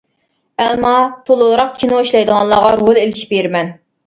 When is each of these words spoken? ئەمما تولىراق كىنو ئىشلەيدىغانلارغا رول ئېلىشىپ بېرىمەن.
ئەمما 0.63 0.93
تولىراق 1.27 1.75
كىنو 1.83 2.01
ئىشلەيدىغانلارغا 2.05 2.73
رول 2.81 3.01
ئېلىشىپ 3.05 3.37
بېرىمەن. 3.37 3.73